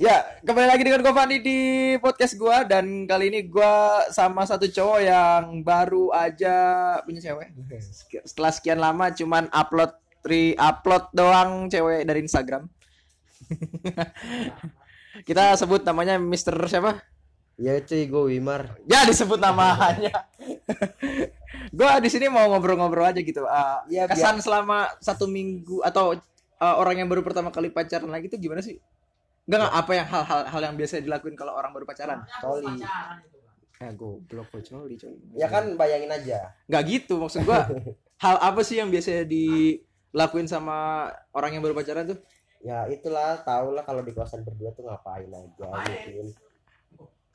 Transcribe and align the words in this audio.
Ya, 0.00 0.24
kembali 0.40 0.64
lagi 0.64 0.80
dengan 0.80 1.04
gue 1.04 1.12
Fandi 1.12 1.44
di 1.44 1.60
podcast 2.00 2.32
gua 2.40 2.64
dan 2.64 3.04
kali 3.04 3.28
ini 3.28 3.44
gua 3.44 4.08
sama 4.08 4.48
satu 4.48 4.64
cowok 4.64 4.96
yang 5.04 5.60
baru 5.60 6.08
aja 6.16 6.56
punya 7.04 7.20
cewek. 7.20 7.52
Setelah 8.32 8.48
sekian 8.48 8.80
lama 8.80 9.12
cuman 9.12 9.52
upload 9.52 9.92
tri 10.24 10.56
upload 10.56 11.12
doang 11.12 11.68
cewek 11.68 12.08
dari 12.08 12.24
Instagram. 12.24 12.64
Kita 15.28 15.52
sebut 15.60 15.84
namanya 15.84 16.16
Mr. 16.16 16.56
siapa? 16.64 17.04
Ya 17.60 17.76
cuy, 17.84 18.08
gue 18.08 18.22
Wimar. 18.32 18.80
Ya 18.88 19.04
disebut 19.04 19.36
namanya. 19.36 20.32
gua 21.76 22.00
di 22.00 22.08
sini 22.08 22.32
mau 22.32 22.48
ngobrol-ngobrol 22.48 23.04
aja 23.04 23.20
gitu. 23.20 23.44
Ah, 23.44 23.84
Iya, 23.84 24.08
kesan 24.08 24.40
selama 24.40 24.96
satu 24.96 25.28
minggu 25.28 25.84
atau 25.84 26.16
ah, 26.56 26.80
orang 26.80 27.04
yang 27.04 27.08
baru 27.12 27.20
pertama 27.20 27.52
kali 27.52 27.68
pacaran 27.68 28.08
lagi 28.08 28.32
itu 28.32 28.40
gimana 28.40 28.64
sih? 28.64 28.80
Enggak 29.48 29.58
enggak 29.60 29.74
apa 29.76 29.92
yang 29.96 30.06
hal-hal 30.08 30.40
hal 30.48 30.60
yang 30.62 30.76
biasa 30.76 30.94
dilakuin 31.00 31.36
kalau 31.36 31.52
orang 31.56 31.72
baru 31.72 31.84
pacaran? 31.88 32.20
Coli. 32.40 32.80
Eh 33.80 33.90
goblok 33.96 34.46
kok 34.52 34.62
coli 34.68 34.94
coy. 35.00 35.14
Ya 35.36 35.48
kan 35.48 35.72
bayangin 35.80 36.12
aja. 36.12 36.52
Nggak 36.68 36.82
gitu 36.88 37.16
maksud 37.16 37.48
gua. 37.48 37.64
hal 38.24 38.36
apa 38.36 38.60
sih 38.60 38.76
yang 38.76 38.92
biasa 38.92 39.24
dilakuin 39.24 40.44
sama 40.44 41.08
orang 41.32 41.56
yang 41.56 41.62
baru 41.64 41.72
pacaran 41.72 42.12
tuh? 42.12 42.20
Ya 42.60 42.84
itulah, 42.92 43.40
tau 43.40 43.72
lah 43.72 43.80
kalau 43.88 44.04
di 44.04 44.12
kosan 44.12 44.44
berdua 44.44 44.76
tuh 44.76 44.84
ngapain 44.84 45.32
aja 45.32 45.68
bikin. 45.88 46.26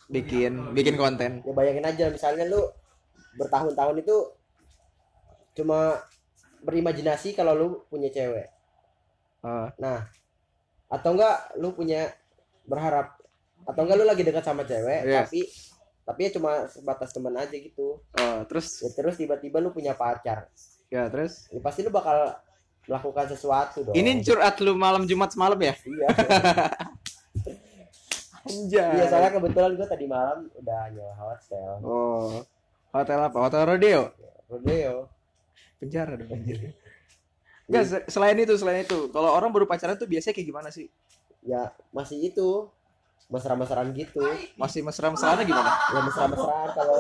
Bikin 0.06 0.54
bikin 0.78 0.96
konten. 1.02 1.42
Ya 1.42 1.54
bayangin 1.58 1.82
aja 1.90 2.06
misalnya 2.14 2.46
lu 2.46 2.62
bertahun-tahun 3.42 4.06
itu 4.06 4.16
cuma 5.58 5.98
berimajinasi 6.62 7.34
kalau 7.34 7.54
lu 7.58 7.68
punya 7.90 8.14
cewek. 8.14 8.54
Ah, 9.42 9.74
Nah, 9.82 10.06
atau 10.88 11.10
enggak 11.12 11.36
lu 11.56 11.72
punya 11.72 12.14
berharap 12.64 13.18
atau 13.64 13.82
enggak 13.82 13.98
lu 13.98 14.06
lagi 14.06 14.22
dekat 14.22 14.42
sama 14.42 14.62
cewek 14.62 15.02
Iya. 15.04 15.24
tapi 15.24 15.42
tapi 16.02 16.20
ya 16.22 16.32
cuma 16.32 16.52
sebatas 16.68 17.10
teman 17.10 17.34
aja 17.34 17.50
gitu. 17.52 17.98
oh, 18.00 18.40
terus 18.46 18.78
Ya 18.80 18.94
terus 18.94 19.16
tiba-tiba 19.16 19.58
lu 19.58 19.70
punya 19.70 19.94
pacar. 19.94 20.46
ya 20.88 21.10
terus 21.10 21.50
Ya 21.50 21.58
pasti 21.60 21.82
lu 21.82 21.90
bakal 21.90 22.38
melakukan 22.86 23.26
sesuatu 23.28 23.82
dong. 23.82 23.94
ini 23.94 24.22
curhat 24.22 24.60
lu 24.60 24.74
malam 24.76 25.04
Jumat 25.04 25.30
semalam 25.30 25.58
ya? 25.58 25.74
Iya. 25.80 26.08
Anjay. 28.46 28.92
Iya 28.94 29.06
soalnya 29.10 29.32
kebetulan 29.34 29.72
gue 29.74 29.88
tadi 29.88 30.06
malam 30.06 30.46
udah 30.54 30.82
nyewa 30.92 31.14
hotel 31.16 31.72
Oh. 31.82 32.46
Hotel 32.92 33.20
apa? 33.20 33.38
Hotel 33.40 33.62
Rodeo. 33.66 34.04
rodeo. 34.46 35.10
Penjara 35.76 36.14
dong 36.14 36.30
anjir. 36.30 36.60
Enggak, 37.66 37.84
se- 37.90 38.06
selain 38.10 38.38
itu, 38.38 38.54
selain 38.56 38.86
itu, 38.86 39.10
kalau 39.10 39.34
orang 39.34 39.50
baru 39.50 39.66
pacaran 39.66 39.98
tuh 39.98 40.06
biasanya 40.06 40.34
kayak 40.38 40.48
gimana 40.48 40.70
sih? 40.70 40.86
Ya 41.42 41.74
masih 41.90 42.30
itu 42.30 42.70
mesra-mesraan 43.26 43.90
gitu. 43.98 44.22
Masih 44.54 44.86
mesra-mesraannya 44.86 45.46
gimana? 45.50 45.72
Ya 45.90 46.00
mesra-mesraan 46.06 46.70
kalau 46.78 47.00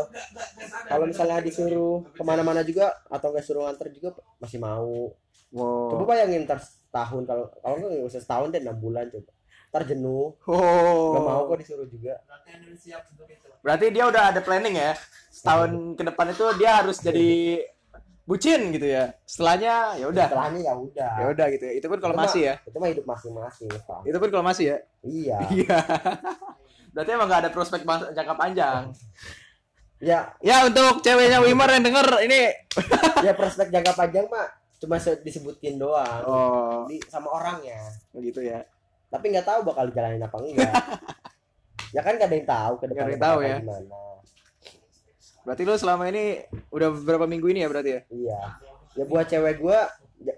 kalau 0.89 1.05
misalnya 1.05 1.37
disuruh 1.41 2.01
ke 2.17 2.23
mana-mana 2.25 2.65
juga 2.65 2.97
atau 3.13 3.29
nggak 3.29 3.45
suruh 3.45 3.69
nganter 3.69 3.93
juga 3.93 4.17
masih 4.41 4.57
mau. 4.57 5.13
Wow. 5.53 5.93
Coba 5.93 6.03
bayangin 6.17 6.49
ntar 6.49 6.57
setahun 6.59 7.29
kalau 7.29 7.45
kalau 7.61 7.75
nggak 7.77 7.89
nggak 7.93 8.09
usah 8.09 8.21
setahun 8.25 8.49
deh 8.49 8.61
enam 8.65 8.77
bulan 8.81 9.05
coba. 9.13 9.31
Ntar 9.69 9.81
jenuh, 9.85 10.33
Oh. 10.49 11.13
nggak 11.13 11.23
mau 11.29 11.41
kok 11.45 11.57
disuruh 11.61 11.85
juga. 11.85 12.17
Berarti 13.61 13.85
dia 13.93 14.05
udah 14.09 14.23
ada 14.33 14.41
planning 14.41 14.75
ya. 14.77 14.93
Setahun 15.29 15.93
ke 15.93 16.03
depan 16.05 16.27
itu 16.33 16.45
dia 16.57 16.71
harus 16.81 16.97
jadi 17.01 17.61
bucin 18.25 18.61
gitu 18.69 18.85
ya. 18.85 19.13
Setelahnya 19.23 19.95
ya 19.95 20.05
udah. 20.05 20.25
Setelahnya 20.27 20.59
ya 20.61 20.73
udah. 20.75 21.13
Ya 21.15 21.25
udah 21.29 21.45
gitu 21.47 21.63
ya. 21.63 21.73
Itu 21.73 21.85
pun 21.85 21.97
kalau 21.99 22.11
Itu 22.11 22.19
mah- 22.19 22.27
masih 22.27 22.41
ya. 22.43 22.55
Itu 22.61 22.77
mah 22.77 22.89
hidup 22.89 23.05
masing-masing. 23.05 23.69
Pak. 23.79 23.99
Itu 24.03 24.17
pun 24.17 24.29
kalau 24.29 24.43
masih 24.43 24.65
ya. 24.65 24.77
Iya. 25.01 25.37
Iya. 25.55 25.77
Berarti 26.89 27.09
emang 27.11 27.27
gak 27.27 27.41
ada 27.41 27.51
prospek 27.51 27.81
jangka 27.85 28.33
panjang. 28.33 28.81
Ya 29.97 30.31
Ya 30.39 30.63
untuk 30.63 30.99
ceweknya 30.99 31.39
Wimar 31.39 31.69
yang 31.69 31.83
denger 31.83 32.07
ini. 32.21 32.51
ya 33.25 33.31
prospek 33.31 33.67
jangka 33.69 33.93
panjang 33.93 34.25
mah 34.25 34.47
cuma 34.75 34.95
se- 34.95 35.19
disebutin 35.19 35.75
doang. 35.75 36.21
Oh, 36.23 36.83
Di, 36.85 36.99
sama 37.05 37.31
orangnya. 37.31 37.79
gitu 38.13 38.39
ya. 38.39 38.63
tapi 39.05 39.31
nggak 39.31 39.43
tahu 39.43 39.63
bakal 39.63 39.87
dijalanin 39.87 40.19
apa 40.19 40.35
enggak 40.37 40.75
ya 41.95 42.01
kan 42.01 42.19
gak 42.19 42.27
ada 42.27 42.35
yang 42.35 42.43
tahu 42.45 42.73
ke 42.75 42.85
depan 42.85 43.07
yang 43.07 43.21
tahu 43.21 43.39
ya. 43.39 43.55
gimana 43.63 43.99
Berarti 45.45 45.61
lu 45.61 45.77
selama 45.77 46.09
ini 46.09 46.41
udah 46.73 46.89
beberapa 46.89 47.29
minggu 47.29 47.47
ini 47.53 47.61
ya 47.61 47.69
berarti 47.69 47.91
ya? 47.93 48.01
iya 48.09 48.41
ya 48.95 49.03
buat 49.05 49.27
cewek 49.27 49.59
gua 49.61 49.91
ya, 50.23 50.35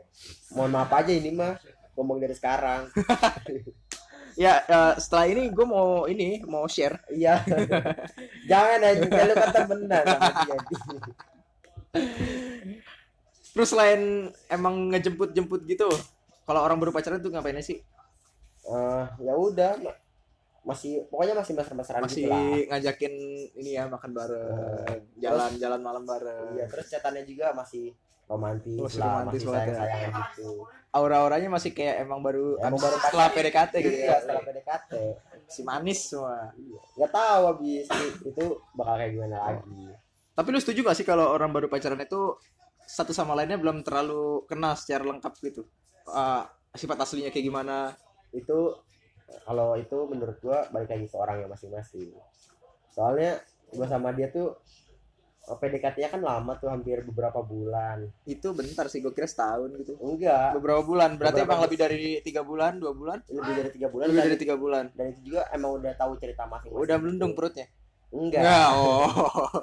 mohon 0.51 0.73
maaf 0.73 0.91
aja 0.91 1.13
ini 1.13 1.29
mah 1.31 1.55
ngomong 1.95 2.17
dari 2.21 2.35
sekarang 2.35 2.89
Ya, 4.37 4.61
eh, 4.69 4.93
setelah 5.01 5.25
ini 5.33 5.49
gue 5.49 5.65
mau 5.65 6.05
ini 6.05 6.45
mau 6.45 6.69
share. 6.69 7.01
iya 7.09 7.41
jangan 8.49 8.85
aja 8.85 9.01
lu 9.01 9.33
kata 9.33 9.59
benar 9.65 10.03
sama 10.05 10.29
dia 10.45 10.57
Terus 13.57 13.73
selain 13.73 14.29
emang 14.53 14.93
ngejemput-jemput 14.93 15.65
gitu, 15.65 15.89
kalau 16.45 16.61
orang 16.61 16.77
baru 16.77 16.93
pacaran 16.93 17.17
tuh 17.17 17.33
ngapain 17.33 17.57
sih? 17.65 17.81
Eh, 18.69 19.03
ya 19.25 19.33
udah 19.33 19.73
masih 20.67 21.07
pokoknya 21.07 21.33
masih 21.33 21.53
mesra-mesraan 21.53 22.03
Masih 22.03 22.21
gitu 22.21 22.29
lah 22.29 22.43
ngajakin 22.67 23.13
ini 23.55 23.71
ya 23.73 23.87
makan 23.87 24.11
bareng, 24.11 24.99
jalan-jalan 25.15 25.79
malam 25.79 26.03
bareng. 26.03 26.53
iya 26.53 26.67
terus 26.67 26.85
catatannya 26.87 27.23
juga 27.23 27.55
masih 27.55 27.95
romantis 28.25 28.75
Masih 28.77 28.99
lah 28.99 29.07
romantis 29.15 29.39
masih 29.39 29.47
ya. 29.47 29.55
sayang-sayangan 29.55 30.11
gitu 30.29 30.49
Aura-auranya 30.89 31.49
masih 31.49 31.71
kayak 31.71 31.95
emang 32.01 32.19
baru 32.19 32.57
Emang 32.57 32.73
abis 32.73 32.81
baru 32.81 32.95
setelah. 32.99 33.27
PDKT 33.29 33.73
gitu 33.77 33.95
iya 33.95 34.07
ya. 34.09 34.17
setelah 34.19 34.41
PDKT 34.43 34.91
Si 35.47 35.61
manis 35.63 35.99
semua. 36.03 36.51
Iya. 36.51 36.79
nggak 36.97 37.11
tahu 37.13 37.41
habis 37.47 37.85
itu 38.21 38.45
bakal 38.73 38.93
kayak 38.97 39.11
gimana 39.13 39.35
lagi 39.39 39.83
Tapi 40.33 40.47
lu 40.49 40.59
setuju 40.59 40.79
gak 40.83 40.93
sih 40.93 41.01
kalau 41.01 41.25
orang 41.27 41.49
baru 41.49 41.65
pacaran 41.65 41.97
itu 41.97 42.35
satu 42.79 43.09
sama 43.09 43.31
lainnya 43.33 43.55
belum 43.55 43.81
terlalu 43.81 44.43
kenal 44.43 44.75
secara 44.75 45.01
lengkap 45.03 45.33
gitu? 45.41 45.63
Eh, 46.05 46.43
sifat 46.73 46.97
aslinya 46.99 47.31
kayak 47.31 47.45
gimana? 47.45 47.95
itu 48.29 48.75
kalau 49.43 49.75
itu 49.75 49.97
menurut 50.07 50.37
gua 50.39 50.67
balik 50.71 50.89
lagi 50.91 51.05
ke 51.07 51.17
orang 51.19 51.43
yang 51.43 51.51
masing-masing. 51.51 52.15
Soalnya 52.91 53.39
gua 53.75 53.87
sama 53.87 54.15
dia 54.15 54.31
tuh 54.31 54.55
PDKT-nya 55.47 56.11
kan 56.11 56.19
lama 56.19 56.59
tuh 56.59 56.67
hampir 56.67 56.99
beberapa 57.07 57.39
bulan. 57.39 58.03
Itu 58.27 58.51
bentar 58.51 58.91
sih, 58.91 58.99
gue 58.99 59.15
kira 59.15 59.23
setahun 59.31 59.71
gitu. 59.79 59.95
enggak. 60.03 60.59
Beberapa 60.59 60.83
bulan 60.83 61.15
berarti 61.15 61.39
Beberapa 61.39 61.47
emang 61.55 61.61
lebih 61.63 61.77
dari 61.79 62.03
tiga 62.19 62.41
bulan 62.43 62.83
dua 62.83 62.91
bulan? 62.91 63.23
Lebih 63.31 63.53
dari 63.55 63.69
tiga 63.71 63.87
bulan 63.87 64.05
lebih 64.11 64.23
dari 64.27 64.37
tiga 64.43 64.55
bulan. 64.59 64.83
dan 64.91 65.05
itu 65.15 65.21
juga 65.31 65.47
emang 65.55 65.79
udah 65.79 65.93
tahu 65.95 66.19
cerita 66.19 66.43
masing-masing 66.51 66.83
udah 66.83 66.95
melendung 66.99 67.31
perutnya? 67.31 67.71
Enggak. 68.11 68.43
Enggak, 68.43 68.67
oh. 68.75 69.07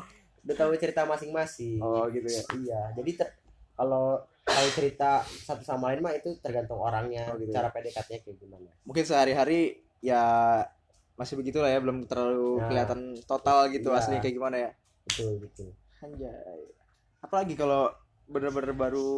Udah 0.45 0.57
tahu 0.61 0.77
cerita 0.77 1.09
masing-masing. 1.09 1.81
Oh 1.81 2.05
gitu 2.09 2.29
ya. 2.29 2.43
Iya 2.57 2.81
jadi 2.97 3.11
ter- 3.21 3.35
kalau 3.75 4.19
tahu 4.45 4.69
cerita 4.73 5.21
satu 5.25 5.63
sama 5.63 5.91
lain 5.91 6.01
mah 6.01 6.13
itu 6.13 6.37
tergantung 6.39 6.79
orangnya 6.79 7.29
Oh, 7.29 7.37
gitu 7.37 7.51
cara 7.51 7.69
PDKT-nya 7.69 8.21
kayak 8.21 8.37
gimana. 8.37 8.71
Mungkin 8.85 9.03
sehari-hari 9.03 9.61
ya 9.99 10.23
masih 11.15 11.35
begitulah 11.35 11.67
ya 11.67 11.79
belum 11.79 12.05
terlalu 12.05 12.59
Nah. 12.59 12.69
kelihatan 12.69 13.01
total 13.25 13.69
gitu 13.69 13.89
Iya. 13.89 13.99
asli 13.99 14.19
kayak 14.19 14.35
gimana 14.35 14.57
ya. 14.59 14.71
Betul 15.05 15.41
betul. 15.41 15.69
Anjay. 15.99 16.61
Apalagi 17.19 17.55
kalau 17.55 17.89
bener-bener 18.27 18.73
baru 18.73 19.09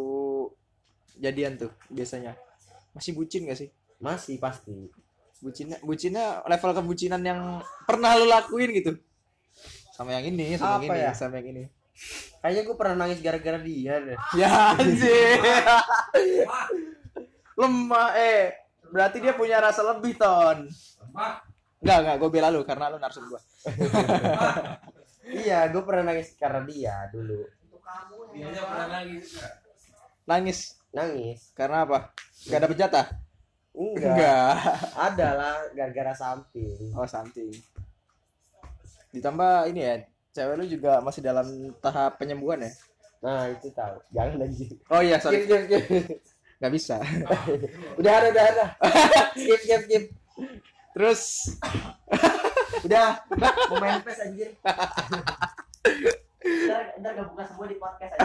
jadian 1.16 1.56
tuh 1.56 1.72
biasanya. 1.88 2.36
Masih 2.92 3.12
bucin 3.12 3.44
gak 3.44 3.58
sih? 3.58 3.68
Masih 3.98 4.36
pasti. 4.36 4.72
Bucinnya 5.36 5.76
bucinnya 5.80 6.40
level 6.44 6.72
kebucinan 6.72 7.20
yang 7.20 7.40
pernah 7.84 8.14
lu 8.14 8.24
lakuin 8.24 8.72
gitu. 8.72 8.92
Sama 9.92 10.12
yang 10.12 10.28
ini 10.28 10.54
sama 10.54 10.78
yang 10.78 10.82
Apa 10.84 10.94
ini 10.94 11.00
ya? 11.02 11.12
sama 11.12 11.34
yang 11.36 11.48
ini 11.50 11.62
kayaknya 12.38 12.62
gue 12.62 12.76
pernah 12.76 12.96
nangis 13.02 13.18
gara-gara 13.18 13.58
dia 13.58 13.94
deh 13.98 14.18
Ya 14.40 14.76
anjir. 14.76 15.40
Lemah 17.56 18.10
eh. 18.14 18.52
Berarti 18.86 19.18
dia 19.18 19.34
punya 19.34 19.58
rasa 19.58 19.82
lebih, 19.82 20.14
Ton. 20.14 20.68
Enggak, 21.82 21.98
enggak, 22.04 22.16
gue 22.20 22.30
bela 22.30 22.48
lu 22.48 22.62
karena 22.62 22.86
lu 22.88 22.96
narsum 22.96 23.26
gua. 23.26 23.40
iya 25.26 25.66
gue 25.66 25.82
pernah 25.82 26.14
nangis 26.14 26.38
karena 26.38 26.62
dia 26.62 26.94
dulu 27.10 27.42
Nangis 30.24 30.78
nangis 30.90 31.50
karena 31.52 31.82
apa? 31.82 32.14
Enggak 32.46 32.60
dapet 32.62 32.76
jatah? 32.78 33.06
enggak 33.76 34.08
Enggak. 34.08 34.52
ada 34.96 35.28
lah 35.36 35.56
gara-gara 35.74 36.12
samping 36.14 36.94
Oh, 36.94 37.04
something. 37.04 37.52
Ditambah 39.12 39.68
ini 39.68 39.80
ya, 39.82 39.94
cewek 40.36 40.54
lu 40.54 40.68
juga 40.68 41.00
masih 41.00 41.24
dalam 41.24 41.46
tahap 41.80 42.20
penyembuhan 42.20 42.60
ya? 42.60 42.72
nah 43.16 43.48
itu 43.48 43.72
tahu 43.72 43.96
jangan 44.12 44.44
anjing 44.44 44.76
Oh 44.86 45.00
iya, 45.00 45.16
skip 45.16 45.24
sorry. 45.24 45.48
skip 45.48 45.62
skip 45.64 45.84
Enggak 46.56 46.72
bisa. 46.72 46.96
udah 48.00 48.12
ada 48.12 48.26
udah 48.30 48.44
ada 48.46 48.64
skip 49.32 49.60
skip 49.60 49.80
skip 49.84 50.04
Terus 50.92 51.22
udah 52.82 53.20
mau 53.68 53.76
main 53.76 54.00
pes 54.00 54.20
anjir 54.20 54.52
ntar 56.46 56.84
ntar 56.96 57.10
gak 57.12 57.26
buka 57.28 57.44
semua 57.44 57.66
di 57.66 57.76
podcast 57.76 58.12
aja 58.14 58.22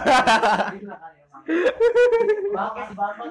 Bambang 2.54 3.28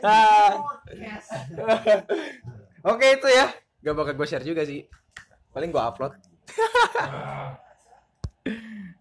Ah. 0.00 0.50
Oke 2.82 3.06
itu 3.12 3.28
ya. 3.28 3.46
Gak 3.80 3.94
bakal 3.94 4.14
gue 4.14 4.26
share 4.26 4.42
juga 4.42 4.64
sih. 4.64 4.84
Paling 5.50 5.74
gue 5.74 5.82
upload. 5.82 6.14